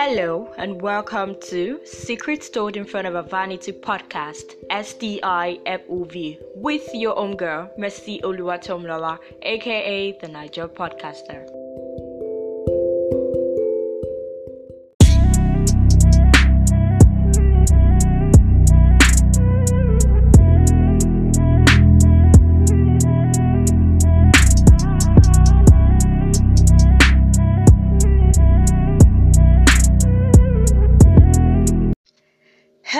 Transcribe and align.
Hello 0.00 0.54
and 0.58 0.80
welcome 0.80 1.34
to 1.48 1.80
Secrets 1.84 2.48
Told 2.48 2.76
in 2.76 2.84
Front 2.84 3.08
of 3.08 3.16
a 3.16 3.22
Vanity 3.24 3.72
podcast, 3.72 4.54
STIFOV, 4.70 6.38
with 6.54 6.88
your 6.94 7.18
own 7.18 7.34
girl, 7.34 7.68
Mercy 7.76 8.20
Oluwatomlola, 8.22 9.18
aka 9.42 10.12
the 10.20 10.28
Naija 10.28 10.68
Podcaster. 10.68 11.57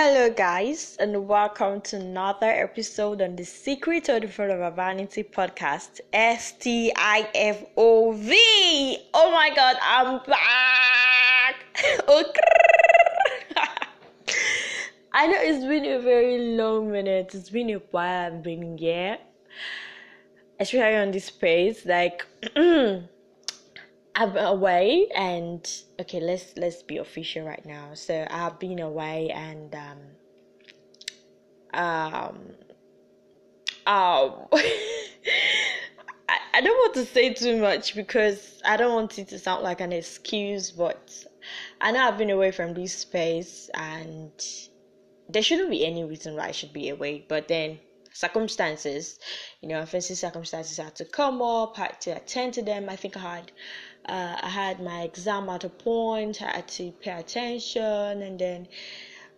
Hello, 0.01 0.31
guys, 0.31 0.97
and 1.01 1.27
welcome 1.27 1.81
to 1.81 1.97
another 1.97 2.47
episode 2.47 3.21
on 3.21 3.35
the 3.35 3.43
Secret 3.43 4.09
of 4.09 4.21
the 4.21 4.73
Vanity 4.77 5.25
podcast. 5.25 6.01
S 6.13 6.53
T 6.53 6.93
I 6.95 7.29
F 7.35 7.65
O 7.77 8.13
V. 8.13 8.39
Oh 9.13 9.33
my 9.33 9.51
God, 9.53 9.75
I'm 9.83 10.21
back. 10.25 11.57
Oh, 12.07 12.23
I 15.13 15.27
know 15.27 15.39
it's 15.41 15.65
been 15.65 15.85
a 15.85 15.99
very 15.99 16.55
long 16.57 16.93
minute. 16.93 17.35
It's 17.35 17.51
been 17.51 17.71
a 17.71 17.83
while 17.91 18.35
I've 18.35 18.41
been 18.41 18.79
here, 18.79 19.19
especially 20.61 20.95
on 20.95 21.11
this 21.11 21.25
space. 21.25 21.85
Like. 21.85 22.25
I'm 24.21 24.37
away 24.37 25.07
and 25.15 25.65
okay 26.01 26.19
let's 26.19 26.57
let's 26.57 26.83
be 26.83 26.97
official 26.97 27.47
right 27.47 27.65
now. 27.65 27.95
So 27.95 28.27
I've 28.29 28.59
been 28.59 28.81
away 28.81 29.31
and 29.31 29.73
um 29.77 29.99
um 31.73 32.39
um 33.87 34.33
I, 36.29 36.39
I 36.53 36.61
don't 36.61 36.77
want 36.77 36.95
to 36.95 37.05
say 37.05 37.33
too 37.33 37.59
much 37.61 37.95
because 37.95 38.61
I 38.65 38.77
don't 38.77 38.93
want 38.93 39.21
it 39.21 39.29
to 39.29 39.39
sound 39.39 39.63
like 39.63 39.81
an 39.81 39.93
excuse 39.93 40.73
but 40.73 41.15
I 41.81 41.93
know 41.93 42.01
I've 42.01 42.19
been 42.19 42.31
away 42.31 42.51
from 42.51 42.75
this 42.75 42.95
space 42.95 43.71
and 43.75 44.33
there 45.29 45.43
shouldn't 45.43 45.71
be 45.71 45.87
any 45.87 46.03
reason 46.03 46.35
why 46.35 46.49
I 46.49 46.51
should 46.51 46.73
be 46.73 46.89
away 46.89 47.25
but 47.29 47.47
then 47.47 47.79
circumstances 48.13 49.21
you 49.61 49.69
know 49.69 49.81
offensive 49.81 50.19
circumstances 50.19 50.77
had 50.77 50.97
to 50.97 51.05
come 51.05 51.41
up 51.41 51.77
had 51.77 52.01
to 52.01 52.11
attend 52.11 52.55
to 52.55 52.63
them. 52.63 52.89
I 52.89 52.97
think 52.97 53.17
I 53.17 53.37
had 53.37 53.53
uh, 54.07 54.37
I 54.43 54.49
had 54.49 54.81
my 54.81 55.03
exam 55.03 55.49
at 55.49 55.65
a 55.65 55.69
point, 55.69 56.43
I 56.43 56.57
had 56.57 56.69
to 56.69 56.93
pay 56.93 57.13
attention, 57.13 58.23
and 58.23 58.39
then 58.39 58.69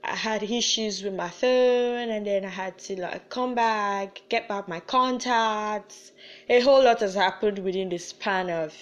I 0.02 0.14
had 0.14 0.42
issues 0.42 1.02
with 1.02 1.14
my 1.14 1.28
phone, 1.28 2.11
and 2.11 2.27
then 2.27 2.44
I 2.44 2.48
had 2.48 2.78
to 2.78 3.00
like 3.00 3.28
come 3.28 3.55
back, 3.55 4.22
get 4.28 4.48
back 4.48 4.69
my 4.69 4.80
contacts. 4.80 6.12
A 6.48 6.61
whole 6.61 6.84
lot 6.84 7.00
has 7.00 7.14
happened 7.14 7.58
within 7.58 7.89
the 7.89 7.98
span 7.98 8.48
of 8.50 8.75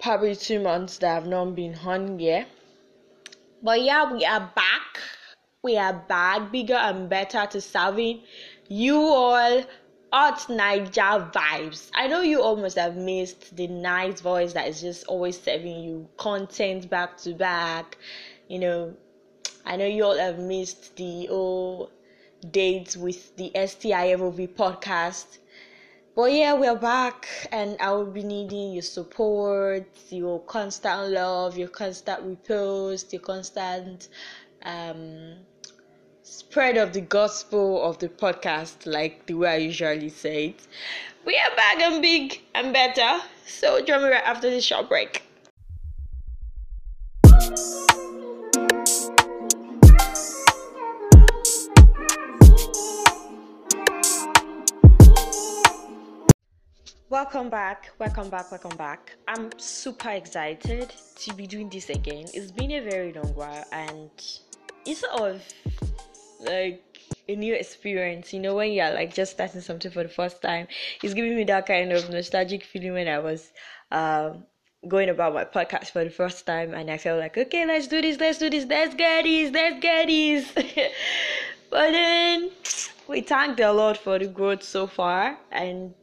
probably 0.00 0.36
two 0.36 0.60
months 0.60 0.98
that 0.98 1.16
I've 1.16 1.26
not 1.26 1.54
been 1.54 1.74
on 1.84 2.18
here. 2.18 2.46
But 3.62 3.82
yeah, 3.82 4.12
we 4.12 4.24
are 4.24 4.40
back. 4.40 5.00
We 5.62 5.76
are 5.76 5.92
back, 5.92 6.50
bigger 6.50 6.74
and 6.74 7.08
better 7.08 7.46
to 7.50 7.60
serving 7.60 8.22
you 8.68 8.96
all 8.96 9.64
Art 10.12 10.38
Naija 10.48 11.30
vibes. 11.32 11.90
I 11.94 12.08
know 12.08 12.20
you 12.20 12.42
almost 12.42 12.76
have 12.76 12.96
missed 12.96 13.56
the 13.56 13.68
nice 13.68 14.20
voice 14.20 14.52
that 14.54 14.66
is 14.68 14.80
just 14.80 15.06
always 15.06 15.40
serving 15.40 15.84
you 15.84 16.08
content 16.16 16.90
back 16.90 17.16
to 17.18 17.34
back. 17.34 17.96
You 18.48 18.58
know, 18.58 18.94
I 19.64 19.76
know 19.76 19.86
you 19.86 20.04
all 20.04 20.18
have 20.18 20.38
missed 20.38 20.96
the 20.96 21.28
old 21.28 21.90
dates 22.50 22.96
with 22.96 23.36
the 23.36 23.52
STIFOV 23.54 24.48
podcast. 24.54 25.38
But 26.16 26.32
yeah, 26.32 26.54
we're 26.54 26.74
back, 26.74 27.28
and 27.52 27.76
I 27.80 27.92
will 27.92 28.10
be 28.10 28.24
needing 28.24 28.72
your 28.72 28.82
support, 28.82 29.86
your 30.10 30.40
constant 30.40 31.10
love, 31.12 31.56
your 31.56 31.68
constant 31.68 32.24
repost, 32.26 33.12
your 33.12 33.22
constant 33.22 34.08
um 34.62 35.36
spread 36.30 36.76
of 36.76 36.92
the 36.92 37.00
gospel 37.00 37.82
of 37.82 37.98
the 37.98 38.08
podcast, 38.08 38.86
like 38.86 39.26
the 39.26 39.34
way 39.34 39.50
I 39.50 39.56
usually 39.56 40.08
say 40.08 40.46
it. 40.50 40.68
We 41.26 41.36
are 41.36 41.56
back 41.56 41.80
and 41.80 42.00
big 42.00 42.40
and 42.54 42.72
better. 42.72 43.20
So 43.46 43.84
join 43.84 44.04
me 44.04 44.10
right 44.10 44.22
after 44.22 44.48
this 44.48 44.64
short 44.64 44.88
break. 44.88 45.24
Welcome 57.08 57.50
back, 57.50 57.90
welcome 57.98 58.30
back, 58.30 58.52
welcome 58.52 58.76
back. 58.76 59.16
I'm 59.26 59.50
super 59.56 60.10
excited 60.10 60.92
to 61.16 61.34
be 61.34 61.48
doing 61.48 61.68
this 61.68 61.90
again. 61.90 62.26
It's 62.32 62.52
been 62.52 62.70
a 62.70 62.80
very 62.80 63.12
long 63.12 63.34
while 63.34 63.64
and 63.72 64.10
sort 64.94 65.20
of 65.20 65.42
like 66.40 66.82
a 67.28 67.36
new 67.36 67.54
experience. 67.54 68.32
You 68.32 68.40
know, 68.40 68.54
when 68.56 68.72
you're 68.72 68.90
like 68.92 69.14
just 69.14 69.32
starting 69.32 69.60
something 69.60 69.90
for 69.90 70.02
the 70.02 70.08
first 70.08 70.42
time, 70.42 70.66
it's 71.02 71.14
giving 71.14 71.36
me 71.36 71.44
that 71.44 71.66
kind 71.66 71.92
of 71.92 72.10
nostalgic 72.10 72.64
feeling 72.64 72.94
when 72.94 73.08
I 73.08 73.18
was 73.18 73.50
um, 73.90 74.44
going 74.88 75.08
about 75.08 75.34
my 75.34 75.44
podcast 75.44 75.90
for 75.90 76.04
the 76.04 76.10
first 76.10 76.46
time, 76.46 76.74
and 76.74 76.90
I 76.90 76.98
felt 76.98 77.20
like, 77.20 77.36
okay, 77.36 77.66
let's 77.66 77.86
do 77.86 78.00
this, 78.00 78.18
let's 78.18 78.38
do 78.38 78.50
this, 78.50 78.66
let's 78.66 78.94
get 78.94 79.24
this, 79.24 79.52
let's 79.52 79.80
get 79.80 80.06
this. 80.06 80.52
but 81.70 81.90
then 81.92 82.50
we 83.08 83.20
thank 83.20 83.56
the 83.56 83.72
Lord 83.72 83.96
for 83.96 84.18
the 84.18 84.26
growth 84.26 84.62
so 84.62 84.86
far 84.86 85.38
and 85.50 85.94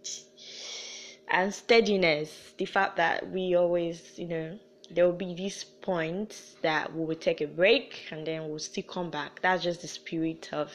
and 1.29 1.53
steadiness. 1.53 2.53
The 2.57 2.65
fact 2.65 2.97
that 2.97 3.29
we 3.31 3.55
always, 3.55 4.17
you 4.17 4.27
know, 4.27 4.59
there 4.89 5.05
will 5.05 5.13
be 5.13 5.33
these 5.33 5.63
points 5.63 6.55
that 6.61 6.93
we 6.93 7.05
will 7.05 7.15
take 7.15 7.41
a 7.41 7.47
break 7.47 8.05
and 8.11 8.25
then 8.25 8.47
we'll 8.47 8.59
still 8.59 8.83
come 8.83 9.09
back. 9.09 9.41
That's 9.41 9.63
just 9.63 9.81
the 9.81 9.87
spirit 9.87 10.49
of 10.53 10.71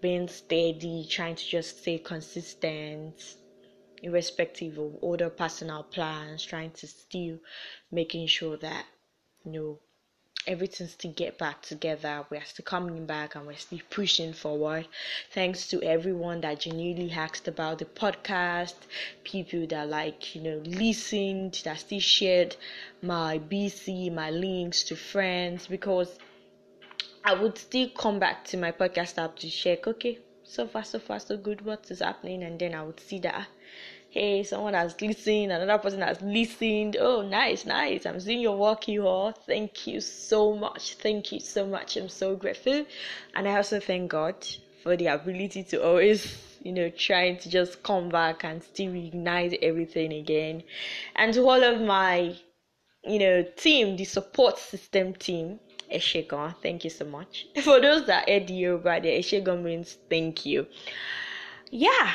being 0.00 0.28
steady, 0.28 1.06
trying 1.08 1.36
to 1.36 1.44
just 1.44 1.78
stay 1.80 1.98
consistent, 1.98 3.36
irrespective 4.02 4.78
of 4.78 5.02
other 5.02 5.30
personal 5.30 5.84
plans, 5.84 6.44
trying 6.44 6.72
to 6.72 6.86
still 6.86 7.38
making 7.90 8.26
sure 8.26 8.56
that 8.58 8.86
you 9.44 9.52
know 9.52 9.80
everything 10.46 10.88
to 10.98 11.08
get 11.08 11.38
back 11.38 11.62
together. 11.62 12.24
We're 12.30 12.44
still 12.44 12.64
coming 12.64 13.06
back 13.06 13.34
and 13.34 13.46
we're 13.46 13.56
still 13.56 13.80
pushing 13.90 14.32
forward. 14.32 14.86
Thanks 15.32 15.68
to 15.68 15.82
everyone 15.82 16.40
that 16.42 16.60
genuinely 16.60 17.10
asked 17.12 17.48
about 17.48 17.78
the 17.78 17.84
podcast, 17.84 18.74
people 19.24 19.66
that 19.68 19.88
like, 19.88 20.34
you 20.34 20.42
know, 20.42 20.62
listened, 20.64 21.60
that 21.64 21.78
still 21.78 22.00
shared 22.00 22.56
my 23.02 23.38
BC, 23.38 24.12
my 24.12 24.30
links 24.30 24.84
to 24.84 24.96
friends 24.96 25.66
because 25.66 26.18
I 27.24 27.34
would 27.34 27.58
still 27.58 27.88
come 27.90 28.18
back 28.18 28.44
to 28.46 28.56
my 28.56 28.70
podcast 28.72 29.18
app 29.18 29.36
to 29.38 29.50
check, 29.50 29.86
okay, 29.86 30.18
so 30.44 30.66
far, 30.68 30.84
so 30.84 31.00
far, 31.00 31.18
so 31.18 31.36
good, 31.36 31.60
what 31.64 31.90
is 31.90 31.98
happening, 31.98 32.44
and 32.44 32.58
then 32.58 32.72
I 32.74 32.84
would 32.84 33.00
see 33.00 33.18
that 33.20 33.48
hey, 34.10 34.42
someone 34.42 34.74
has 34.74 35.00
listened, 35.00 35.52
another 35.52 35.78
person 35.78 36.00
has 36.00 36.20
listened. 36.22 36.96
Oh, 36.98 37.22
nice, 37.22 37.66
nice. 37.66 38.06
I'm 38.06 38.18
seeing 38.20 38.40
your 38.40 38.56
work, 38.56 38.88
you 38.88 39.06
all. 39.06 39.32
Thank 39.32 39.86
you 39.86 40.00
so 40.00 40.54
much. 40.54 40.94
Thank 40.94 41.32
you 41.32 41.40
so 41.40 41.66
much. 41.66 41.96
I'm 41.96 42.08
so 42.08 42.34
grateful. 42.36 42.86
And 43.34 43.46
I 43.48 43.56
also 43.56 43.78
thank 43.80 44.10
God 44.10 44.34
for 44.82 44.96
the 44.96 45.08
ability 45.08 45.64
to 45.64 45.84
always, 45.84 46.58
you 46.62 46.72
know, 46.72 46.88
trying 46.90 47.36
to 47.38 47.50
just 47.50 47.82
come 47.82 48.08
back 48.08 48.44
and 48.44 48.62
still 48.62 48.92
reignite 48.92 49.58
everything 49.62 50.12
again. 50.12 50.62
And 51.16 51.34
to 51.34 51.42
all 51.42 51.62
of 51.62 51.80
my, 51.80 52.36
you 53.04 53.18
know, 53.18 53.42
team, 53.56 53.96
the 53.96 54.04
support 54.04 54.58
system 54.58 55.14
team, 55.14 55.60
Eshegon, 55.92 56.54
thank 56.62 56.84
you 56.84 56.90
so 56.90 57.04
much. 57.04 57.46
For 57.62 57.80
those 57.80 58.06
that 58.06 58.28
heard 58.28 58.48
Yoruba, 58.50 59.00
the 59.00 59.08
Eshegon 59.18 59.62
means 59.62 59.98
thank 60.08 60.46
you. 60.46 60.66
Yeah, 61.70 62.14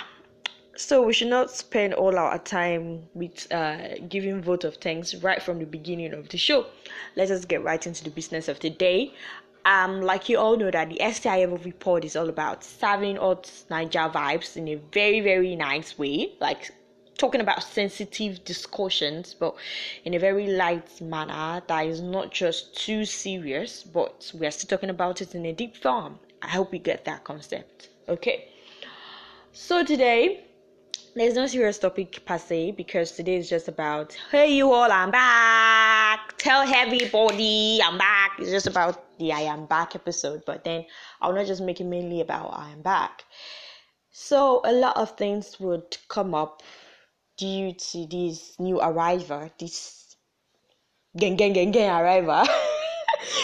so 0.76 1.02
we 1.02 1.14
should 1.14 1.28
not 1.28 1.52
spend 1.52 1.94
all 1.94 2.18
our 2.18 2.38
time 2.40 3.04
with 3.14 3.52
uh, 3.52 3.98
giving 4.10 4.42
vote 4.42 4.64
of 4.64 4.76
thanks 4.76 5.14
right 5.16 5.42
from 5.42 5.60
the 5.60 5.66
beginning 5.66 6.14
of 6.14 6.30
the 6.30 6.38
show. 6.38 6.66
Let 7.16 7.30
us 7.30 7.46
get 7.46 7.64
right 7.64 7.86
into 7.86 8.04
the 8.04 8.10
business 8.10 8.48
of 8.48 8.60
the 8.60 8.70
day. 8.70 9.14
Um, 9.66 10.02
like 10.02 10.30
you 10.30 10.40
all 10.40 10.58
know 10.58 10.72
that 10.72 10.90
the 10.90 10.98
STIF 11.00 11.66
report 11.66 12.04
is 12.04 12.16
all 12.16 12.30
about 12.30 12.64
serving 12.64 13.18
out 13.20 13.44
Naija 13.70 14.12
vibes 14.12 14.58
in 14.58 14.68
a 14.70 14.76
very 14.92 15.20
very 15.22 15.56
nice 15.56 16.00
way, 16.00 16.34
like 16.40 16.72
talking 17.18 17.42
about 17.42 17.62
sensitive 17.62 18.44
discussions, 18.44 19.36
but 19.36 19.54
in 20.06 20.16
a 20.16 20.20
very 20.20 20.48
light 20.48 21.00
manner 21.00 21.62
that 21.68 21.86
is 21.86 22.02
not 22.02 22.32
just 22.32 22.76
too 22.76 23.06
serious, 23.06 23.84
but 23.84 24.32
we 24.40 24.48
are 24.48 24.52
still 24.52 24.76
talking 24.76 24.90
about 24.90 25.22
it 25.22 25.36
in 25.36 25.46
a 25.46 25.54
deep 25.54 25.78
form. 25.78 26.18
I 26.42 26.48
hope 26.48 26.74
you 26.74 26.80
get 26.80 27.06
that 27.06 27.24
concept. 27.24 27.90
Okay. 28.10 28.48
So 29.54 29.84
today 29.84 30.46
there's 31.16 31.36
no 31.36 31.46
serious 31.46 31.78
topic 31.78 32.24
per 32.25 32.38
se 32.38 32.72
because 32.72 33.12
today 33.12 33.36
is 33.36 33.50
just 33.50 33.68
about 33.68 34.18
hey 34.31 34.54
you 34.54 34.72
all 34.72 34.90
I'm 34.92 35.12
back. 35.12 36.38
Tell 36.38 36.62
everybody 36.62 37.80
I'm 37.84 37.98
back. 37.98 38.31
It's 38.40 38.50
just 38.50 38.68
about 38.68 39.18
the 39.19 39.34
I 39.34 39.42
am 39.42 39.66
back 39.66 39.96
episode 39.96 40.44
but 40.46 40.63
then 40.63 40.86
I'll 41.22 41.34
not 41.34 41.48
just 41.48 41.62
make 41.62 41.81
it 41.81 41.86
mainly 41.86 42.22
about 42.22 42.58
I 42.58 42.72
am 42.72 42.81
back. 42.81 43.25
So 44.12 44.62
a 44.63 44.72
lot 44.72 44.96
of 44.96 45.18
things 45.18 45.60
would 45.60 45.98
come 46.08 46.34
up 46.34 46.63
due 47.38 47.74
to 47.74 48.08
this 48.08 48.58
new 48.60 48.80
arrival 48.80 49.50
this 49.60 50.16
gang 51.18 51.36
gang 51.36 51.54
gang 51.54 51.72
gang 51.72 51.90
arrival. 51.90 52.46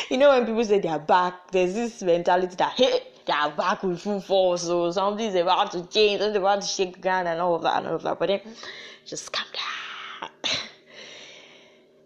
You 0.10 0.18
know 0.18 0.30
when 0.30 0.46
people 0.46 0.64
say 0.64 0.80
they're 0.80 1.00
back 1.00 1.52
there's 1.52 1.74
this 1.74 2.02
mentality 2.02 2.56
that 2.56 2.74
hey 2.78 3.02
are 3.34 3.52
back 3.52 3.84
with 3.84 4.02
full 4.02 4.22
force, 4.22 4.64
so 4.64 4.92
something's 4.92 5.36
about 5.36 5.72
to 5.72 5.86
change, 5.88 6.20
something's 6.20 6.38
about 6.38 6.62
to 6.62 6.68
shake 6.68 6.94
the 6.96 7.00
ground, 7.00 7.28
and 7.28 7.40
all 7.40 7.56
of 7.56 7.64
that, 7.64 7.78
and 7.78 7.88
all 7.88 7.96
of 7.96 8.04
that. 8.04 8.20
But 8.20 8.28
then, 8.28 8.42
just 9.06 9.32
calm 9.32 9.46
down. 9.54 10.30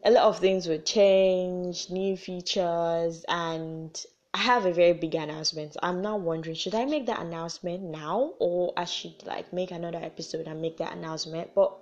a 0.06 0.12
lot 0.12 0.24
of 0.24 0.40
things 0.40 0.68
will 0.68 0.82
change, 0.82 1.90
new 1.90 2.18
features, 2.18 3.26
and 3.28 4.06
I 4.34 4.38
have 4.38 4.66
a 4.66 4.72
very 4.72 4.94
big 4.94 5.16
announcement. 5.16 5.76
I'm 5.84 6.02
now 6.02 6.16
wondering, 6.16 6.56
should 6.56 6.74
I 6.74 6.86
make 6.86 7.06
that 7.08 7.20
announcement 7.20 7.84
now, 7.84 8.34
or 8.40 8.74
I 8.78 8.86
should 8.86 9.24
like 9.26 9.52
make 9.52 9.72
another 9.72 10.00
episode 10.02 10.48
and 10.48 10.62
make 10.62 10.78
that 10.78 10.94
announcement? 10.94 11.50
But 11.54 11.74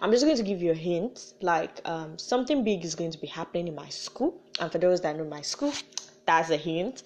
I'm 0.00 0.12
just 0.12 0.24
going 0.24 0.36
to 0.36 0.44
give 0.44 0.62
you 0.62 0.70
a 0.70 0.74
hint. 0.74 1.34
Like, 1.40 1.80
um, 1.84 2.16
something 2.16 2.62
big 2.62 2.84
is 2.84 2.94
going 2.94 3.10
to 3.10 3.18
be 3.18 3.26
happening 3.26 3.66
in 3.66 3.74
my 3.74 3.88
school, 3.88 4.40
and 4.60 4.70
for 4.70 4.78
those 4.78 5.00
that 5.00 5.16
know 5.16 5.24
my 5.24 5.42
school, 5.42 5.72
that's 6.28 6.50
a 6.50 6.56
hint. 6.56 7.02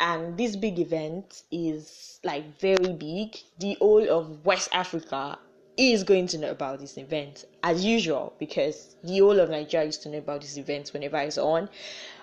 And 0.00 0.36
this 0.36 0.56
big 0.56 0.80
event 0.80 1.44
is 1.52 2.18
like 2.24 2.58
very 2.58 2.92
big. 2.92 3.36
The 3.60 3.76
whole 3.80 4.10
of 4.10 4.44
west 4.44 4.68
africa 4.72 5.38
is 5.76 6.02
going 6.02 6.26
to 6.26 6.38
know 6.38 6.50
about 6.50 6.80
this 6.80 6.98
event 6.98 7.44
as 7.62 7.84
usual 7.84 8.34
because 8.38 8.96
the 9.02 9.18
whole 9.18 9.38
of 9.40 9.50
nigeria 9.50 9.86
used 9.86 10.02
to 10.02 10.08
know 10.08 10.18
about 10.18 10.40
this 10.40 10.56
event 10.56 10.90
whenever 10.92 11.18
it's 11.18 11.38
on. 11.38 11.68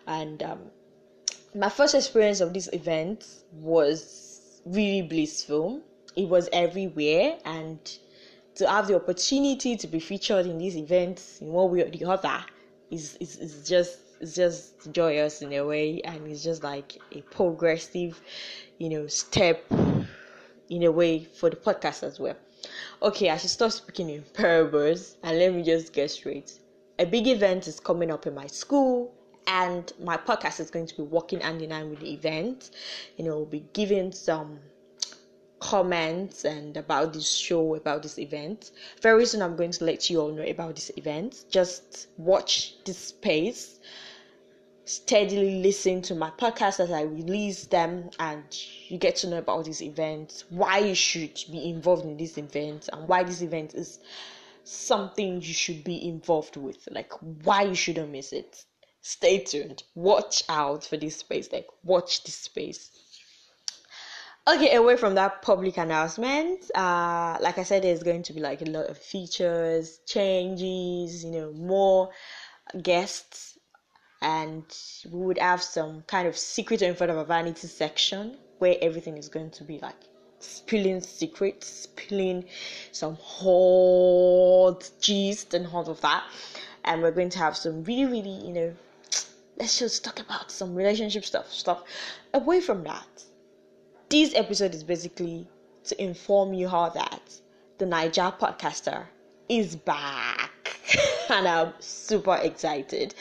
And 0.07 0.43
um, 0.43 0.59
my 1.55 1.69
first 1.69 1.95
experience 1.95 2.41
of 2.41 2.53
this 2.53 2.69
event 2.73 3.25
was 3.53 4.61
really 4.65 5.07
blissful. 5.07 5.81
It 6.17 6.27
was 6.27 6.49
everywhere. 6.51 7.37
And 7.45 7.79
to 8.55 8.67
have 8.67 8.87
the 8.87 8.95
opportunity 8.95 9.77
to 9.77 9.87
be 9.87 10.01
featured 10.01 10.45
in 10.45 10.57
these 10.57 10.75
events 10.75 11.39
in 11.39 11.47
one 11.47 11.71
way 11.71 11.81
or 11.81 11.89
the 11.89 12.03
other 12.05 12.43
is, 12.89 13.15
is, 13.21 13.37
is 13.37 13.67
just 13.67 13.97
it's 14.21 14.35
just 14.35 14.91
joyous 14.91 15.41
in 15.41 15.51
a 15.53 15.65
way 15.65 15.99
and 16.01 16.27
it's 16.27 16.43
just 16.43 16.63
like 16.63 16.97
a 17.11 17.21
progressive 17.23 18.21
you 18.77 18.89
know 18.89 19.07
step 19.07 19.65
in 20.69 20.83
a 20.83 20.91
way 20.91 21.23
for 21.23 21.49
the 21.49 21.55
podcast 21.55 22.03
as 22.03 22.19
well 22.19 22.35
okay 23.01 23.29
i 23.31 23.37
should 23.37 23.49
stop 23.49 23.71
speaking 23.71 24.09
in 24.09 24.23
parables 24.33 25.17
and 25.23 25.39
let 25.39 25.53
me 25.53 25.63
just 25.63 25.91
get 25.91 26.09
straight 26.11 26.59
a 26.99 27.05
big 27.05 27.27
event 27.27 27.67
is 27.67 27.79
coming 27.79 28.11
up 28.11 28.27
in 28.27 28.35
my 28.35 28.45
school 28.45 29.11
and 29.47 29.91
my 29.99 30.17
podcast 30.17 30.59
is 30.59 30.69
going 30.69 30.85
to 30.85 30.95
be 30.95 31.01
working 31.01 31.39
hand 31.39 31.61
in 31.61 31.71
hand 31.71 31.89
with 31.89 31.99
the 31.99 32.13
event 32.13 32.69
you 33.17 33.25
know 33.25 33.37
we'll 33.37 33.45
be 33.45 33.65
giving 33.73 34.11
some 34.11 34.59
comments 35.59 36.43
and 36.43 36.75
about 36.75 37.13
this 37.13 37.31
show, 37.31 37.75
about 37.75 38.01
this 38.01 38.17
event. 38.17 38.71
Very 38.99 39.27
soon, 39.27 39.43
I'm 39.43 39.55
going 39.55 39.69
to 39.69 39.85
let 39.85 40.09
you 40.09 40.19
all 40.19 40.31
know 40.31 40.41
about 40.41 40.73
this 40.73 40.89
event. 40.97 41.45
Just 41.51 42.07
watch 42.17 42.83
this 42.83 42.97
space 42.97 43.79
steadily 44.85 45.61
listen 45.61 46.01
to 46.01 46.15
my 46.15 46.29
podcast 46.31 46.79
as 46.79 46.91
I 46.91 47.03
release 47.03 47.65
them 47.65 48.09
and 48.19 48.43
you 48.87 48.97
get 48.97 49.15
to 49.17 49.27
know 49.27 49.37
about 49.37 49.65
this 49.65 49.81
event, 49.81 50.43
why 50.49 50.79
you 50.79 50.95
should 50.95 51.39
be 51.51 51.69
involved 51.69 52.05
in 52.05 52.17
this 52.17 52.37
event, 52.37 52.89
and 52.91 53.07
why 53.07 53.23
this 53.23 53.41
event 53.41 53.73
is 53.75 53.99
something 54.63 55.35
you 55.35 55.53
should 55.53 55.83
be 55.83 56.07
involved 56.07 56.57
with, 56.57 56.87
like 56.91 57.11
why 57.43 57.63
you 57.63 57.75
shouldn't 57.75 58.11
miss 58.11 58.33
it. 58.33 58.65
Stay 59.01 59.39
tuned, 59.39 59.83
watch 59.95 60.43
out 60.49 60.83
for 60.83 60.97
this 60.97 61.17
space, 61.17 61.51
like 61.51 61.67
watch 61.83 62.23
this 62.23 62.35
space. 62.35 62.91
Okay, 64.47 64.75
away 64.75 64.97
from 64.97 65.15
that 65.15 65.43
public 65.43 65.77
announcement, 65.77 66.69
uh, 66.73 67.37
like 67.41 67.59
I 67.59 67.63
said, 67.63 67.83
there's 67.83 68.01
going 68.01 68.23
to 68.23 68.33
be 68.33 68.41
like 68.41 68.61
a 68.61 68.65
lot 68.65 68.87
of 68.87 68.97
features, 68.97 69.99
changes, 70.07 71.23
you 71.23 71.31
know, 71.31 71.51
more 71.53 72.09
guests 72.81 73.50
and 74.21 74.63
we 75.11 75.19
would 75.19 75.37
have 75.37 75.61
some 75.61 76.03
kind 76.07 76.27
of 76.27 76.37
secret 76.37 76.81
in 76.81 76.95
front 76.95 77.11
of 77.11 77.17
a 77.17 77.25
vanity 77.25 77.67
section 77.67 78.37
where 78.59 78.75
everything 78.81 79.17
is 79.17 79.29
going 79.29 79.49
to 79.49 79.63
be 79.63 79.79
like 79.79 79.95
spilling 80.39 81.01
secrets, 81.01 81.67
spilling 81.67 82.45
some 82.91 83.17
hot 83.21 84.89
gist 84.99 85.53
and 85.53 85.67
all 85.67 85.89
of 85.89 86.01
that. 86.01 86.23
And 86.83 87.01
we're 87.01 87.11
going 87.11 87.29
to 87.29 87.39
have 87.39 87.55
some 87.55 87.83
really, 87.83 88.05
really, 88.05 88.45
you 88.45 88.53
know, 88.53 88.73
let's 89.57 89.77
just 89.79 90.03
talk 90.03 90.19
about 90.19 90.51
some 90.51 90.75
relationship 90.75 91.25
stuff, 91.25 91.51
stuff. 91.51 91.83
Away 92.33 92.61
from 92.61 92.83
that, 92.83 93.23
this 94.09 94.33
episode 94.35 94.73
is 94.73 94.83
basically 94.83 95.47
to 95.85 96.01
inform 96.01 96.53
you 96.53 96.67
how 96.67 96.89
that 96.89 97.21
the 97.77 97.85
Naija 97.85 98.37
podcaster 98.37 99.05
is 99.49 99.75
back. 99.75 100.40
and 101.29 101.47
I'm 101.47 101.73
super 101.79 102.35
excited. 102.35 103.15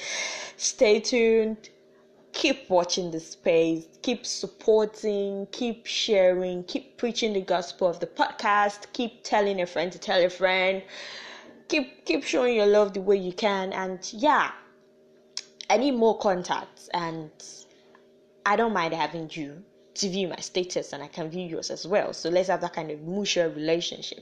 Stay 0.56 1.00
tuned. 1.00 1.70
Keep 2.32 2.70
watching 2.70 3.11
the 3.11 3.20
space. 3.20 3.87
Keep 4.02 4.25
supporting. 4.25 5.46
Keep 5.52 5.87
sharing. 5.87 6.64
Keep 6.64 6.96
preaching 6.96 7.32
the 7.32 7.40
gospel 7.40 7.88
of 7.88 8.00
the 8.00 8.06
podcast. 8.06 8.93
Keep 8.93 9.25
telling 9.25 9.61
a 9.61 9.67
friend 9.67 9.90
to 9.93 9.99
tell 9.99 10.25
a 10.25 10.28
friend. 10.28 10.82
Keep 11.69 12.05
keep 12.05 12.25
showing 12.25 12.56
your 12.56 12.67
love 12.67 12.94
the 12.94 13.00
way 13.00 13.17
you 13.17 13.32
can. 13.32 13.72
And 13.72 13.99
yeah 14.12 14.52
i 15.70 15.76
need 15.76 15.93
more 15.93 16.19
contacts. 16.19 16.88
And 16.93 17.31
i 18.44 18.56
don't 18.56 18.72
mind 18.72 18.93
having 18.93 19.31
you 19.32 19.62
to 19.95 20.09
view 20.09 20.29
my 20.29 20.37
status 20.37 20.93
and 20.93 21.03
I 21.03 21.09
can 21.09 21.31
view 21.31 21.47
yours 21.47 21.71
as 21.71 21.87
well. 21.87 22.13
So 22.13 22.29
let's 22.31 22.49
have 22.49 22.61
that 22.61 22.73
kind 22.73 22.91
of 22.91 23.01
mutual 23.01 23.49
relationship. 23.51 24.21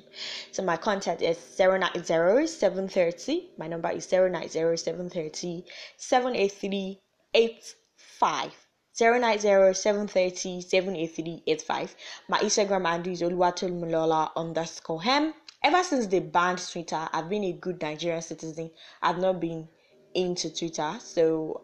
So 0.53 0.62
my 0.62 0.76
contact 0.76 1.23
is 1.23 1.38
090 1.59 3.50
My 3.59 3.67
number 3.69 3.91
is 3.91 4.11
090 4.11 4.49
730 4.49 5.65
783 5.97 6.99
85. 7.35 8.53
090 8.99 9.49
My 12.29 12.41
Instagram 12.41 12.87
handle 12.87 13.12
is 13.12 13.23
Oluwatolmulola 13.23 14.31
underscore 14.35 15.03
hem. 15.03 15.35
Ever 15.62 15.82
since 15.85 16.06
they 16.06 16.20
banned 16.20 16.61
Twitter, 16.70 17.09
I've 17.12 17.29
been 17.29 17.44
a 17.44 17.53
good 17.53 17.81
Nigerian 17.82 18.23
citizen. 18.23 18.70
I've 19.03 19.19
not 19.19 19.41
been 19.41 19.69
into 20.15 20.55
Twitter, 20.55 20.96
so 21.01 21.63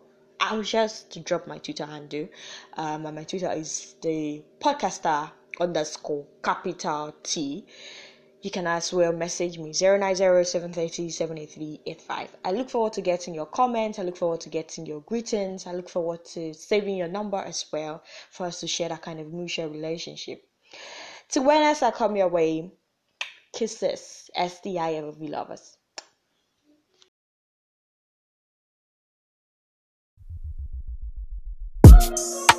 I'll 0.50 0.62
just 0.62 1.10
to 1.12 1.20
drop 1.20 1.46
my 1.46 1.56
Twitter 1.56 1.86
handle. 1.86 2.28
Um, 2.76 3.06
and 3.06 3.16
my 3.16 3.24
Twitter 3.24 3.50
is 3.52 3.96
the 4.02 4.42
podcaster 4.60 5.30
underscore 5.58 6.26
capital 6.42 7.14
T. 7.22 7.64
You 8.42 8.50
can 8.50 8.66
as 8.66 8.92
well 8.92 9.14
message 9.14 9.58
me 9.58 9.72
090 9.72 10.22
I 12.44 12.52
look 12.52 12.68
forward 12.68 12.92
to 12.92 13.00
getting 13.00 13.34
your 13.34 13.46
comments. 13.46 13.98
I 13.98 14.02
look 14.02 14.18
forward 14.18 14.42
to 14.42 14.50
getting 14.50 14.84
your 14.84 15.00
greetings. 15.00 15.66
I 15.66 15.72
look 15.72 15.88
forward 15.88 16.26
to 16.34 16.52
saving 16.52 16.96
your 16.96 17.08
number 17.08 17.38
as 17.38 17.64
well 17.72 18.02
for 18.30 18.44
us 18.44 18.60
to 18.60 18.66
share 18.66 18.90
that 18.90 19.00
kind 19.00 19.20
of 19.20 19.32
mutual 19.32 19.70
relationship. 19.70 20.46
To 21.30 21.40
when 21.40 21.62
I 21.62 21.90
come 21.90 22.16
your 22.16 22.28
way, 22.28 22.70
kisses, 23.54 24.28
SDI 24.36 24.98
ever 24.98 25.12
lovers. 32.16 32.53